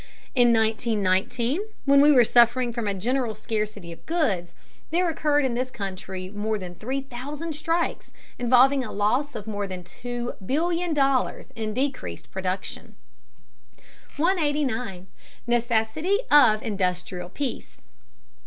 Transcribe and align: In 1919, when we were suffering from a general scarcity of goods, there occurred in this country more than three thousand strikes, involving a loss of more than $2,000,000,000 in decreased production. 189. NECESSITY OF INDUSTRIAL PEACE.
In 0.33 0.51
1919, 0.51 1.61
when 1.85 2.01
we 2.01 2.11
were 2.11 2.23
suffering 2.23 2.73
from 2.73 2.87
a 2.87 2.93
general 2.95 3.35
scarcity 3.35 3.91
of 3.91 4.03
goods, 4.07 4.55
there 4.89 5.07
occurred 5.07 5.45
in 5.45 5.53
this 5.53 5.69
country 5.69 6.27
more 6.29 6.57
than 6.57 6.73
three 6.73 7.01
thousand 7.01 7.53
strikes, 7.53 8.11
involving 8.39 8.83
a 8.83 8.91
loss 8.91 9.35
of 9.35 9.45
more 9.45 9.67
than 9.67 9.83
$2,000,000,000 9.83 11.49
in 11.55 11.75
decreased 11.75 12.31
production. 12.31 12.95
189. 14.17 15.05
NECESSITY 15.45 16.17
OF 16.31 16.63
INDUSTRIAL 16.63 17.29
PEACE. 17.29 17.81